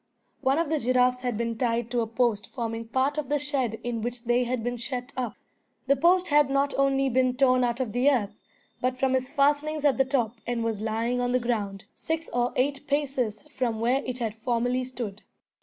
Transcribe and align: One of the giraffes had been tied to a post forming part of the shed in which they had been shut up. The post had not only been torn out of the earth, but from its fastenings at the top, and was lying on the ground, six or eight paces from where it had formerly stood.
One 0.41 0.57
of 0.57 0.69
the 0.71 0.79
giraffes 0.79 1.21
had 1.21 1.37
been 1.37 1.59
tied 1.59 1.91
to 1.91 2.01
a 2.01 2.07
post 2.07 2.47
forming 2.47 2.87
part 2.87 3.19
of 3.19 3.29
the 3.29 3.37
shed 3.37 3.79
in 3.83 4.01
which 4.01 4.23
they 4.23 4.45
had 4.45 4.63
been 4.63 4.77
shut 4.77 5.11
up. 5.15 5.35
The 5.85 5.95
post 5.95 6.29
had 6.29 6.49
not 6.49 6.73
only 6.75 7.07
been 7.07 7.35
torn 7.37 7.63
out 7.63 7.79
of 7.79 7.91
the 7.91 8.09
earth, 8.09 8.35
but 8.81 8.97
from 8.97 9.15
its 9.15 9.31
fastenings 9.31 9.85
at 9.85 9.99
the 9.99 10.03
top, 10.05 10.31
and 10.47 10.63
was 10.63 10.81
lying 10.81 11.21
on 11.21 11.33
the 11.33 11.39
ground, 11.39 11.85
six 11.95 12.29
or 12.33 12.51
eight 12.55 12.87
paces 12.87 13.43
from 13.43 13.79
where 13.79 14.01
it 14.03 14.17
had 14.17 14.33
formerly 14.33 14.83
stood. 14.85 15.21